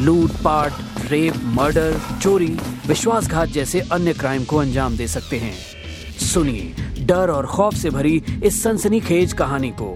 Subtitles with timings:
[0.00, 0.72] लूट पाट
[1.10, 5.54] rape, murder, चोरी, विश्वासघात जैसे अन्य क्राइम को अंजाम दे सकते हैं।
[6.18, 9.94] सुनिए, डर और खौफ से भरी इस सनसनीखेज कहानी को।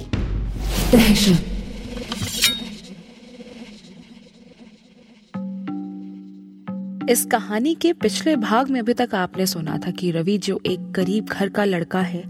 [7.09, 10.93] इस कहानी के पिछले भाग में अभी तक आपने सुना था कि रवि जो एक
[10.93, 12.25] गरीब घर का लड़का है,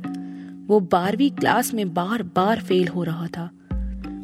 [0.66, 3.50] वो बारहवीं क्लास में बार बार फेल हो रहा था।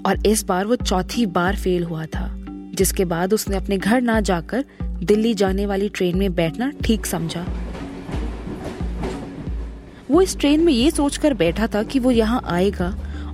[0.06, 2.39] और इस बार वो चौथी बार फेल हुआ था।
[2.80, 7.46] जिसके बाद उसने अपने घर ना जाकर दिल्ली जाने वाली ट्रेन में बैठना ठीक समझा।
[10.10, 12.88] वो इस ट्रेन में ये सोचकर बैठा था कि वो यहाँ आएगा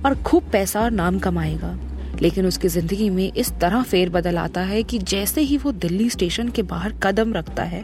[0.05, 1.77] और खूब पैसा और नाम कमाएगा।
[2.21, 6.09] लेकिन उसकी ज़िंदगी में इस तरह फेर बदल आता है कि जैसे ही वो दिल्ली
[6.09, 7.83] स्टेशन के बाहर कदम रखता है,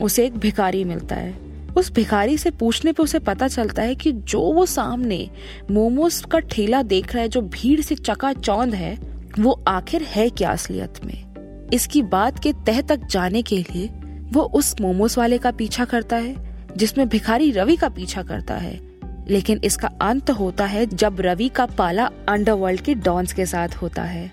[0.00, 1.34] उसे एक भिखारी मिलता है।
[1.76, 5.28] उस भिखारी से पूछने पे उसे पता चलता है कि जो वो सामने
[5.70, 8.96] मोमोज का ठेला देख रहा है, जो भीड़ से चका चौंध है
[9.38, 11.24] वो आखिर है क्या असलियत में?
[11.72, 13.88] इसकी बात के तह तक जाने के लिए
[14.32, 18.80] वो उस मोमोस वाले का पीछा करता है, जिसमें भिखारी रवि का पीछा करता है।
[19.28, 24.02] लेकिन इसका अंत होता है जब रवि का पाला अंडरवर्ल्ड के डॉन्स के साथ होता
[24.02, 24.32] है।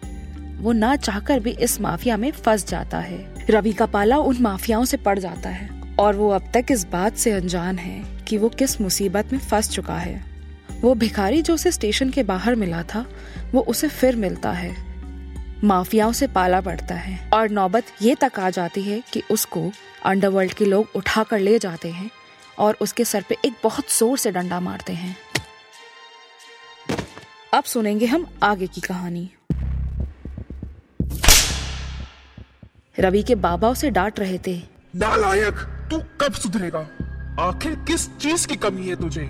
[0.59, 4.85] वो ना चाहकर भी इस माफिया में फंस जाता है। रवि का पाला उन माफियाओं
[4.85, 8.49] से पड़ जाता है, और वो अब तक इस बात से अनजान है कि वो
[8.49, 10.23] किस मुसीबत में फंस चुका है।
[10.81, 13.05] वो भिखारी जो उसे स्टेशन के बाहर मिला था,
[13.51, 14.88] वो उसे फिर मिलता है।
[15.63, 19.71] माफियाओं से पाला पड़ता है। और नौबत ये तक आ जाती है कि उसको
[20.05, 22.09] अंडरवर्ल्ड के लोग उठा कर ले जाते हैं
[22.59, 25.17] और उसके सर पे एक बहुत ज़ोर से डंडा मारते हैं।
[27.53, 29.29] अब सुनेंगे हम आगे की कहानी।
[32.99, 34.57] रवि के बाबा उसे डांट रहे थे।
[34.95, 35.55] नालायक,
[35.91, 36.79] तू कब सुधरेगा?
[37.39, 39.21] आखिर किस चीज़ की कमी है तुझे?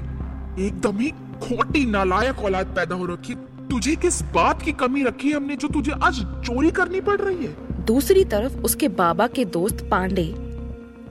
[0.65, 1.09] एकदम ही
[1.41, 3.33] खोटी नालायक औलाद पैदा हो रखी
[3.71, 7.45] तुझे किस बात की कमी रखी है हमने जो तुझे आज चोरी करनी पड़ रही
[7.45, 7.85] है?
[7.85, 10.23] दूसरी तरफ़ उसके बाबा के दोस्त पांडे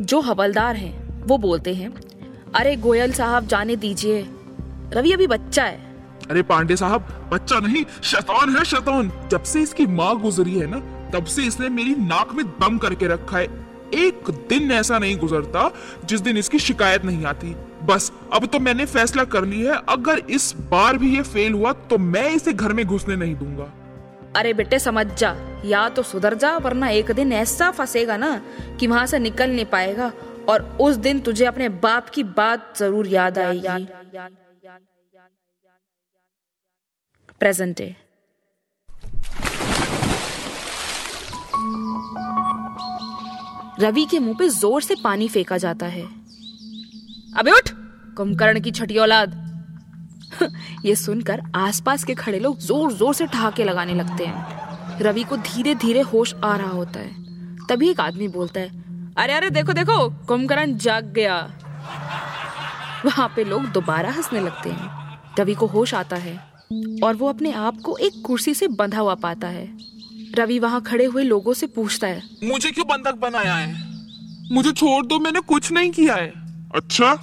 [0.03, 1.93] जो हवलदार हैं वो बोलते हैं
[2.55, 4.27] अरे गोयल साहब जाने दीजिए।
[4.95, 5.87] रवि अभी बच्चा है।
[6.31, 10.79] अरे पांडे साहब बच्चा नहीं शैतान है शैतान। जब से इसकी माँ गुजरी है ना
[11.11, 13.47] तब से इसने मेरी नाक में दम करके रखा है।
[13.95, 15.71] एक दिन ऐसा नहीं गुजरता
[16.05, 17.55] जिस दिन इसकी शिकायत नहीं आती।
[17.87, 21.73] बस, अब तो मैंने फैसला कर लिया है, अगर इस बार भी ये फेल हुआ
[21.91, 23.73] तो मैं इसे घर में घुसने नहीं दूँगा।
[24.37, 25.35] अरे बेटे, समझ जा।
[25.65, 28.41] या तो सुधर जा, वरना एक दिन ऐसा फंसेगा ना
[28.81, 30.13] कि वहाँ से निकल नहीं पाएगा
[30.49, 33.87] और उस दिन तुझे अपने बाप की बात ज़रूर याद आएगी।
[37.41, 37.95] Present day.
[43.81, 46.03] रवि के मुँह पे ज़ोर से पानी फेंका जाता है।
[47.37, 47.69] अबे उठ!
[48.17, 49.35] कुंभकर्ण की छठी औलाद।
[50.85, 55.37] ये सुनकर आसपास के खड़े लोग ज़ोर ज़ोर से ठहाके लगाने लगते हैं। रवि को
[55.39, 59.73] धीरे धीरे होश आ रहा होता है। तभी एक आदमी बोलता है अरे अरे देखो
[59.73, 61.37] देखो कुंभकर्ण जाग गया।
[63.05, 66.37] वहाँ पे लोग दोबारा हंसने लगते हैं। रवि को होश आता है
[67.05, 69.67] और वो अपने आप को एक कुर्सी से बंधा हुआ पाता है।
[70.39, 73.89] रवि वहाँ खड़े हुए लोगों से पूछता है। मुझे क्यों बंधक बनाया है?
[74.53, 76.33] मुझे छोड़ दो मैंने कुछ नहीं किया है।
[76.75, 77.15] अच्छा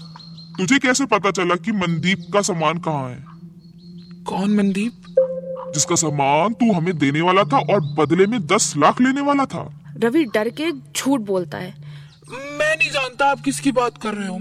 [0.57, 3.25] तुझे कैसे पता चला कि मनदीप का सामान कहाँ है?
[4.23, 5.01] कौन मनदीप?
[5.75, 9.63] जिसका सामान तू हमें देने वाला था और बदले में दस लाख लेने वाला था।
[9.97, 11.73] रवि डर के झूठ बोलता है।
[12.31, 14.39] मैं नहीं जानता आप किसकी बात कर रहे हो।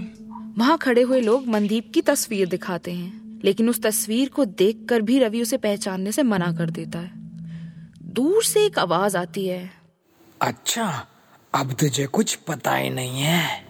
[0.57, 5.19] वहाँ खड़े हुए लोग मनदीप की तस्वीर दिखाते हैं लेकिन उस तस्वीर को देखकर भी
[5.19, 7.14] रवि उसे पहचानने से मना कर देता है।
[8.15, 9.69] दूर से एक आवाज़ आती है।
[10.41, 11.07] अच्छा
[11.53, 13.65] अब तुझे कुछ पता ही नहीं है।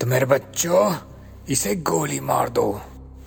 [0.00, 0.96] तो मेरे बच्चों
[1.48, 2.82] इसे गोली मार दो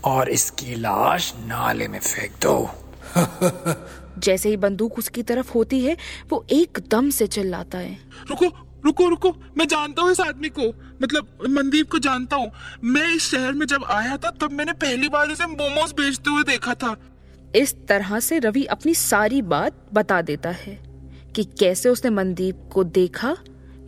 [0.06, 2.70] और इसकी लाश नाले में फेंक दो।
[4.20, 5.98] जैसे ही बंदूक उसकी तरफ़ होती है
[6.30, 7.98] वो एकदम से चिल्लाता है।
[8.30, 8.52] रुको
[8.86, 10.68] रुको रुको मैं जानता हूँ इस आदमी को।
[11.04, 12.52] मतलब मनदीप को जानता हूँ।
[12.84, 16.44] मैं इस शहर में जब आया था तब मैंने पहली बार इसे मोमोज बेचते हुए
[16.44, 16.96] देखा था।
[17.56, 20.78] इस तरह से रवि अपनी सारी बात बता देता है
[21.36, 23.36] कि कैसे उसने मनदीप को देखा,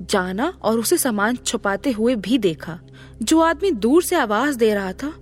[0.02, 2.80] जाना और उसे सामान छुपाते हुए भी देखा।
[3.22, 5.14] जो आदमी दूर से आवाज़ दे रहा था,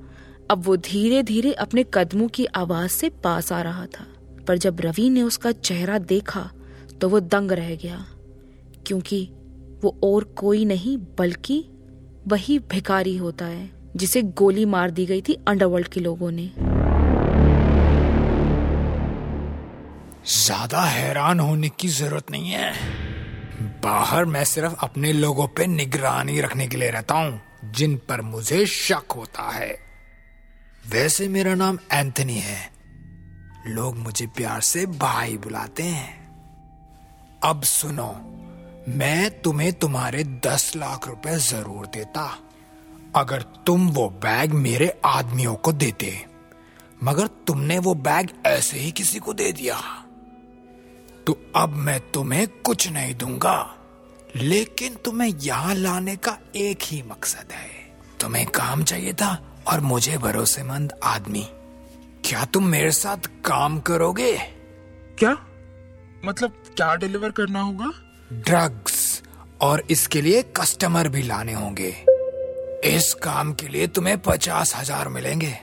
[0.51, 4.05] अब वो धीरे धीरे अपने कदमों की आवाज़ से पास आ रहा था।
[4.47, 6.49] पर जब रवि ने उसका चेहरा देखा
[7.01, 8.05] तो वो दंग रह गया,
[8.87, 9.29] क्योंकि
[9.83, 11.63] वो और कोई नहीं, बल्कि
[12.27, 16.51] वही भिखारी होता है, जिसे गोली मार दी गई थी अंडरवर्ल्ड के लोगों ने।
[20.27, 22.73] ज़्यादा हैरान होने की ज़रूरत नहीं है।
[23.83, 28.65] बाहर मैं सिर्फ़ अपने लोगों पे निगरानी रखने के लिए रहता हूँ, जिन पर मुझे
[28.65, 29.77] शक होता है।
[30.89, 32.71] वैसे मेरा नाम एंथनी है।
[33.67, 36.29] लोग मुझे प्यार से भाई बुलाते हैं।
[37.43, 38.11] अब सुनो,
[38.87, 42.37] मैं तुम्हें तुम्हारे दस लाख रुपए ज़रूर देता,
[43.15, 46.25] अगर तुम वो बैग मेरे आदमियों को देते,
[47.03, 50.05] मगर तुमने वो बैग ऐसे ही किसी को दे दिया।
[51.27, 53.75] तो अब मैं तुम्हें कुछ नहीं दूँगा।
[54.35, 57.69] लेकिन तुम्हें यहाँ लाने का एक ही मकसद है।
[58.19, 61.47] तुम्हें काम चाहिए था और मुझे भरोसेमंद आदमी।
[62.25, 64.31] क्या तुम मेरे साथ काम करोगे?
[65.19, 65.31] क्या?
[66.25, 67.91] मतलब क्या डिलीवर करना होगा?
[68.33, 69.21] ड्रग्स
[69.61, 71.89] और इसके लिए कस्टमर भी लाने होंगे।
[72.85, 75.55] इस काम के लिए तुम्हें पचास हज़ार मिलेंगे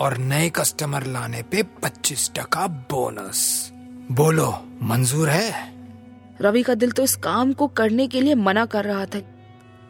[0.00, 3.72] और नए कस्टमर लाने पे पच्चीस टका बोनस।
[4.10, 4.50] बोलो
[4.82, 5.72] मंजूर है?
[6.40, 9.18] रवि का दिल तो इस काम को करने के लिए मना कर रहा था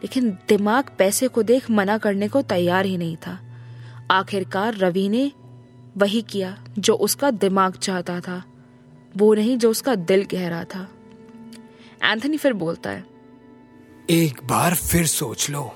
[0.03, 3.39] लेकिन दिमाग पैसे को देख मना करने को तैयार ही नहीं था।
[4.11, 5.31] आखिरकार रवि ने
[5.97, 8.43] वही किया जो उसका दिमाग चाहता था
[9.17, 10.87] वो नहीं जो उसका दिल कह रहा था।
[12.03, 13.05] एंथनी फिर बोलता है
[14.09, 15.75] एक बार फिर सोच लो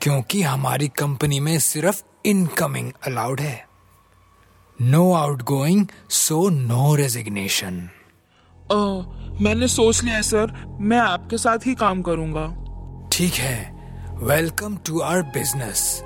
[0.00, 3.71] क्योंकि हमारी कंपनी में सिर्फ़ इनकमिंग अलाउड है।
[4.80, 7.88] No outgoing so no resignation
[9.40, 12.46] मैंने सोच लिया है सर। मैं आपके साथ ही काम करूँगा।
[13.12, 13.56] ठीक है।
[14.22, 16.02] वेलकम टू आवर बिज़नेस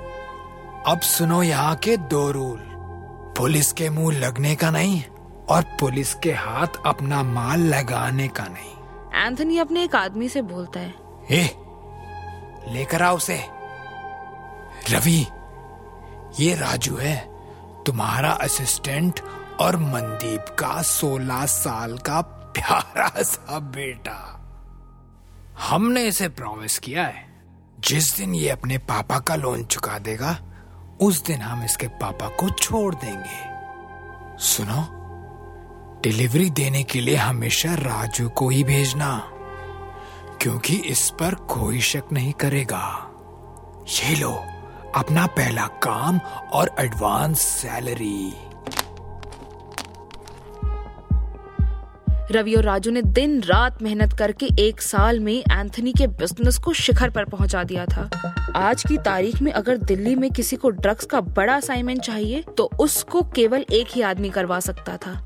[0.87, 2.59] अब सुनो यहाँ के दो रूल
[3.37, 5.03] पुलिस के मुँह लगने का नहीं
[5.49, 10.79] और पुलिस के हाथ अपना माल लगाने का नहीं। एंथनी अपने एक आदमी से बोलता
[10.79, 10.93] है।
[11.31, 11.43] ए,
[12.73, 13.39] लेकर आओ उसे।
[14.89, 15.25] रवि
[16.39, 17.36] ये राजू है।
[17.87, 19.19] तुम्हारा असिस्टेंट
[19.59, 24.17] और मनदीप का सोलह साल का प्यारा सा बेटा।
[25.69, 27.25] हमने इसे प्रॉमिस किया है,
[27.79, 30.37] जिस दिन ये अपने पापा का लोन चुका देगा,
[31.01, 34.83] उस दिन हम इसके पापा को छोड़ देंगे। सुनो
[36.03, 39.17] डिलीवरी देने के लिए हमेशा राजू को ही भेजना,
[40.41, 42.85] क्योंकि इस पर कोई शक नहीं करेगा।
[43.89, 44.56] ये लो।
[44.97, 46.19] अपना पहला काम
[46.53, 48.33] और एडवांस सैलरी
[52.31, 56.73] रवि और राजू ने दिन रात मेहनत करके एक साल में एंथनी के बिज़नेस को
[56.73, 58.09] शिखर पर पहुँचा दिया था।
[58.55, 62.69] आज की तारीख में अगर दिल्ली में किसी को ड्रग्स का बड़ा असाइनमेंट चाहिए तो
[62.79, 65.23] उसको केवल एक ही आदमी करवा सकता था।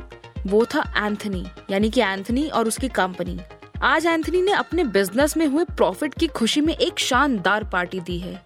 [0.47, 3.39] वो था एंथनी यानी कि एंथनी और उसकी कंपनी
[3.83, 8.19] आज एंथनी ने अपने बिज़नेस में हुए प्रॉफिट की खुशी में एक शानदार पार्टी दी
[8.19, 8.39] है।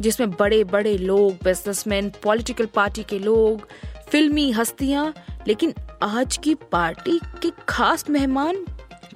[0.00, 3.66] जिसमें बड़े बड़े लोग बिजनेसमैन पॉलिटिकल पार्टी के लोग,
[4.10, 5.12] फिल्मी हस्तियाँ,
[5.48, 8.64] लेकिन आज की पार्टी के खास मेहमान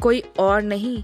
[0.02, 1.02] कोई और नहीं,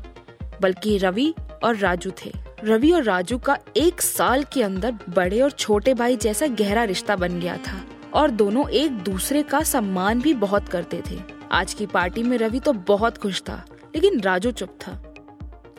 [0.63, 1.33] बल्कि रवि
[1.65, 2.33] और राजू थे।
[2.65, 7.17] रवि और राजू का एक साल के अंदर बड़े और छोटे भाई जैसा गहरा रिश्ता
[7.17, 7.81] बन गया था,
[8.15, 11.19] और दोनों एक दूसरे का सम्मान भी बहुत करते थे।
[11.53, 15.03] आज की पार्टी में रवि तो बहुत खुश था, लेकिन राजू चुप था।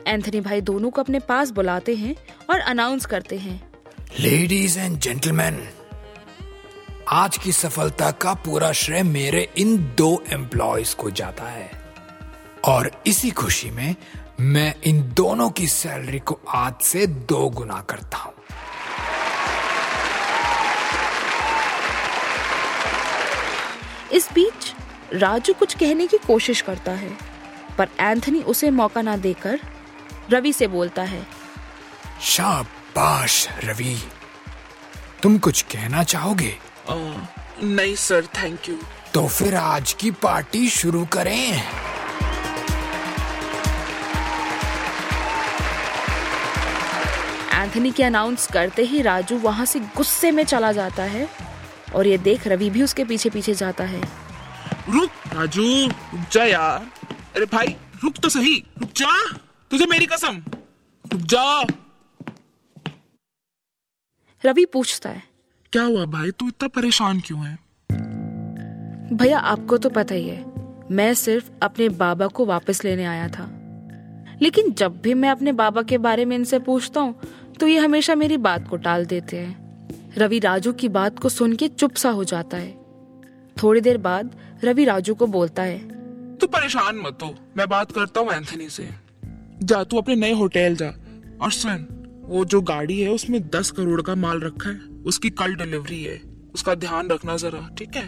[0.06, 2.14] एंथनी भाई दोनों को अपने पास बुलाते हैं
[2.50, 3.60] और अनाउंस करते हैं
[4.20, 5.68] लेडीज़ एंड जेंटलमैन
[7.08, 11.70] आज की सफलता का पूरा श्रेय मेरे इन दो एम्प्लॉयज़ को जाता है।
[12.64, 13.96] और इसी खुशी में
[14.40, 18.34] मैं इन दोनों की सैलरी को आज से दो गुना करता हूँ।
[24.12, 24.74] इस बीच
[25.14, 27.16] राजू कुछ कहने की कोशिश करता है
[27.78, 29.60] पर एंथनी उसे मौका ना देकर
[30.30, 31.26] रवि से बोलता है
[32.92, 33.96] शाबाश रवि।
[35.22, 36.50] तुम कुछ कहना चाहोगे?
[36.90, 36.94] आ,
[37.62, 38.76] नहीं सर थैंक यू
[39.14, 41.62] तो फिर आज की पार्टी शुरू करें।
[47.52, 51.28] एंथनी के अनाउंस करते ही राजू वहाँ से गुस्से में चला जाता है
[51.94, 54.00] और ये देख रवि भी उसके पीछे पीछे जाता है।
[54.90, 56.90] रुक राजू रुक जा यार।
[57.36, 59.12] अरे भाई रुक तो सही रुक जा।
[59.70, 60.42] तुझे मेरी कसम।
[61.04, 61.64] रुक जा।
[64.44, 65.22] रवि पूछता है।
[65.72, 66.30] क्या हुआ भाई?
[66.30, 67.58] तू इतना परेशान क्यों है?
[69.12, 70.44] भैया आपको तो पता ही है
[70.90, 73.48] मैं सिर्फ़ अपने बाबा को वापस लेने आया था।
[74.42, 77.20] लेकिन जब भी मैं अपने बाबा के बारे में इनसे पूछता हूँ
[77.60, 81.56] तो ये हमेशा मेरी बात को टाल देते हैं। रवि राजू की बात को सुन
[81.56, 82.70] के चुप सा हो जाता है।
[83.56, 85.78] थोड़ी देर बाद रवि राजू को बोलता है
[86.38, 88.88] तू परेशान मत हो मैं बात करता हूँ एंथनी से।
[89.62, 90.88] जा तू अपने नए होटल जा
[91.40, 91.86] और सुन।
[92.32, 96.20] वो जो गाड़ी है उसमें दस करोड़ का माल रखा है। उसकी कल डिलीवरी है।
[96.54, 98.04] उसका ध्यान रखना जरा ठीक है?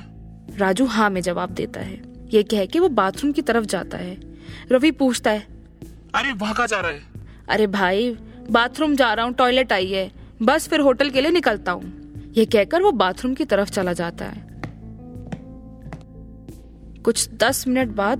[0.58, 2.02] राजू हाँ में जवाब देता है।
[2.34, 4.18] ये कह के वो बाथरूम की तरफ़ जाता है।
[4.72, 5.46] रवि पूछता है।
[6.14, 7.02] अरे वहाँ कहा जा रहा है?
[7.48, 8.16] अरे भाई
[8.50, 10.10] बाथरूम जा रहा हूँ टॉयलेट आई है।
[10.42, 11.92] बस फिर होटल के लिए निकलता हूँ।
[12.36, 14.54] ये कहकर वो बाथरूम की तरफ़ चला जाता है।
[17.04, 18.18] कुछ दस मिनट बाद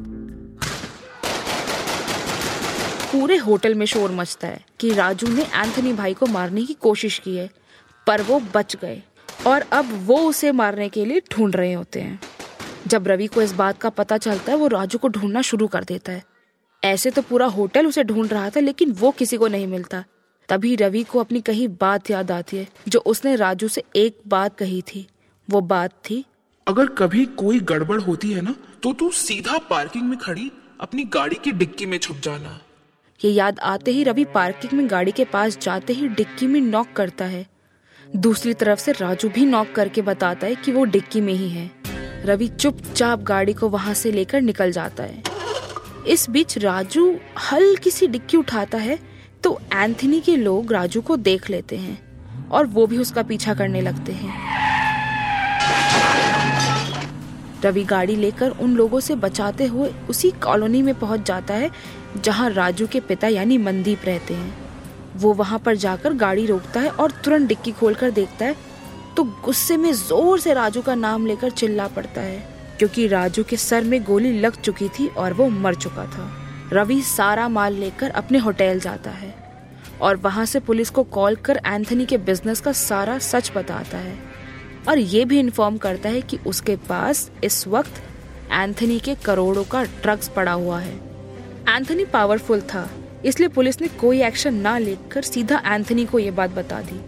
[3.14, 7.18] पूरे होटल में शोर मचता है कि राजू ने एंथनी भाई को मारने की कोशिश
[7.18, 7.48] की है,
[8.06, 9.02] पर वो बच गए
[9.46, 12.18] और अब वो उसे मारने के लिए ढूंढ रहे होते हैं।
[12.86, 15.84] जब रवि को इस बात का पता चलता है, वो राजू को ढूंढना शुरू कर
[15.84, 16.24] देता है।
[16.82, 20.04] ऐसे तो पूरा होटल उसे ढूंढ रहा था, लेकिन वो किसी को नहीं मिलता।
[20.48, 24.58] तभी रवि को अपनी कही बात याद आती है, जो उसने राजू से एक बात
[24.58, 25.06] कही थी।
[25.48, 26.24] वो बात थी,
[26.66, 31.36] अगर कभी कोई गड़बड़ होती है ना तो तू सीधा पार्किंग में खड़ी अपनी गाड़ी
[31.44, 32.60] की डिक्की में छुप जाना।
[33.20, 36.92] ये याद आते ही रवि पार्किंग में गाड़ी के पास जाते ही डिक्की में नॉक
[36.92, 37.44] करता है।
[38.16, 41.70] दूसरी तरफ़ से राजू भी नॉक करके बताता है कि वो डिक्की में ही है।
[42.24, 45.22] रवि चुपचाप गाड़ी को वहाँ से लेकर निकल जाता है।
[46.08, 47.14] इस बीच राजू
[47.52, 48.98] हल्की सी डिक्की उठाता है
[49.44, 53.80] तो एंथनी के लोग राजू को देख लेते हैं और वो भी उसका पीछा करने
[53.80, 54.42] लगते हैं।
[57.64, 61.70] रवि गाड़ी लेकर उन लोगों से बचाते हुए उसी कॉलोनी में पहुँच जाता है
[62.16, 64.54] जहाँ राजू के पिता यानी मनदीप रहते हैं।
[65.16, 68.56] वो वहाँ पर जाकर गाड़ी रोकता है और तुरंत डिक्की खोलकर देखता है
[69.16, 72.38] तो गुस्से में ज़ोर से राजू का नाम लेकर चिल्ला पड़ता है,
[72.78, 76.30] क्योंकि राजू के सर में गोली लग चुकी थी और वो मर चुका था।
[76.72, 79.34] रवि सारा माल लेकर अपने होटल जाता है
[80.00, 84.18] और वहाँ से पुलिस को कॉल कर एंथनी के बिज़नेस का सारा सच बताता है
[84.88, 88.02] और ये भी इन्फॉर्म करता है कि उसके पास इस वक्त
[88.52, 91.03] एंथनी के करोड़ों का ड्रग्स पड़ा हुआ है।
[91.68, 92.88] एंथनी पावरफुल था,
[93.24, 97.00] इसलिए पुलिस ने कोई एक्शन ना लेकर सीधा एंथनी को यह बात बता दी।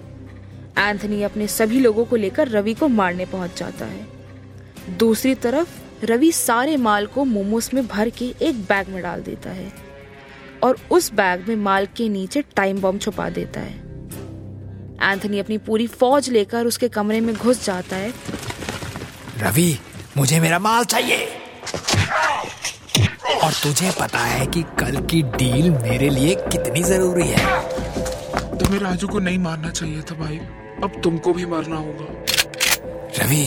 [0.79, 5.69] एंथनी अपने सभी लोगों को लेकर रवि को मारने पहुँच जाता है। दूसरी तरफ़,
[6.05, 9.73] रवि सारे माल को मोमोस में भर के एक बैग में डाल देता है
[10.63, 13.85] और उस बैग में माल के नीचे टाइम बम छुपा देता है।
[15.03, 18.13] एंथनी अपनी पूरी फौज लेकर उसके कमरे में घुस जाता है।
[19.39, 19.79] रवि,
[20.17, 21.27] मुझे मेरा माल चाहिए।
[23.45, 29.09] और तुझे पता है कि कल की डील मेरे लिए कितनी ज़रूरी है। तुम्हें राजू
[29.09, 30.37] को नहीं मारना चाहिए था भाई।
[30.85, 32.07] अब तुमको भी मरना होगा।
[33.19, 33.45] रवि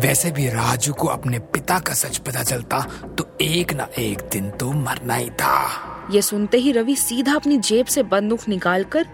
[0.00, 2.78] वैसे भी राजू को अपने पिता का सच पता चलता
[3.18, 7.58] तो एक ना एक दिन तो मरना ही था। ये सुनते ही रवि सीधा अपनी
[7.58, 9.06] जेब से बंदूक निकालकर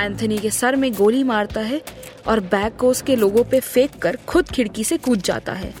[0.00, 1.80] एंथनी के सर में गोली मारता है
[2.28, 5.74] और बैग को उसके लोगों पे फेंक कर खुद खिड़की से कूद जाता है।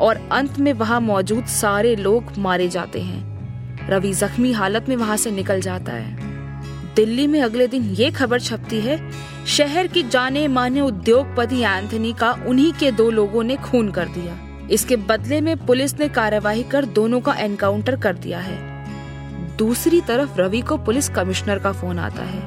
[0.00, 5.16] और अंत में वहाँ मौजूद सारे लोग मारे जाते हैं। रवि जख्मी हालत में वहाँ
[5.16, 8.98] से निकल जाता है। दिल्ली में अगले दिन ये खबर छपती है,
[9.46, 14.45] शहर की जाने माने उद्योगपति एंथनी का उन्हीं के दो लोगों ने खून कर दिया।
[14.70, 20.38] इसके बदले में पुलिस ने कार्यवाही कर दोनों का एनकाउंटर कर दिया है। दूसरी तरफ़
[20.38, 22.42] रवि को पुलिस कमिश्नर का फ़ोन आता है।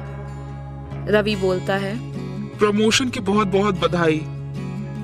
[1.08, 1.94] रवि बोलता है
[2.58, 4.18] प्रमोशन की बहुत बहुत बधाई।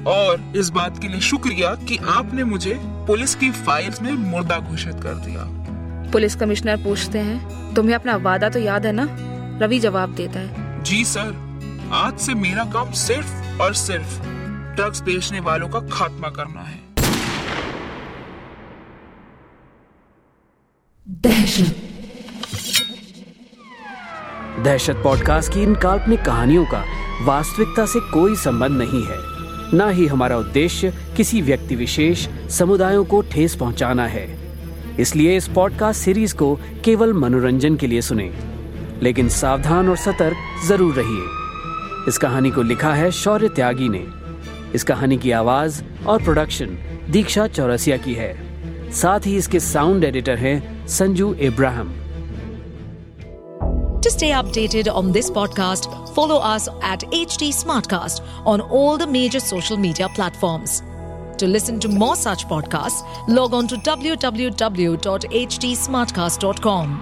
[0.07, 5.01] और इस बात के लिए शुक्रिया कि आपने मुझे पुलिस की फाइल्स में मुर्दा घोषित
[5.03, 5.45] कर दिया।
[6.13, 9.09] पुलिस कमिश्नर पूछते हैं तुम्हें अपना वादा तो याद है ना?
[9.63, 11.35] रवि जवाब देता है जी सर
[11.93, 14.21] आज से मेरा काम सिर्फ़ और सिर्फ़
[14.77, 16.81] ड्रग्स बेचने वालों का खात्मा करना है।
[24.57, 26.85] दहशत। पॉडकास्ट की इन काल्पनिक कहानियों का
[27.23, 29.17] वास्तविकता से कोई संबंध नहीं है।
[29.75, 34.39] न ही हमारा उद्देश्य किसी व्यक्ति विशेष समुदायों को ठेस पहुंचाना है।
[35.01, 38.35] इसलिए इस पॉडकास्ट सीरीज़ को केवल मनोरंजन के लिए सुने।
[39.03, 41.25] लेकिन सावधान और सतर्क ज़रूर रहिए।
[42.09, 44.07] इस कहानी को लिखा है शौर्य त्यागी ने।
[44.75, 46.79] इस कहानी की आवाज़ और प्रोडक्शन
[47.11, 48.56] दीक्षा चौरसिया की है।
[48.93, 51.93] साथ ही इसके साउंड एडिटर हैं Sanju Ibrahim.
[54.05, 57.53] To stay updated on this podcast follow us at H T
[57.87, 60.65] Smartcast on all the major social media platform
[61.41, 65.75] to listen to more such podcast log on to W W W dot H T
[66.17, 66.99] Smartcast dot com